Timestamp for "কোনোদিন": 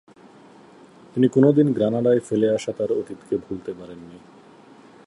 1.27-1.67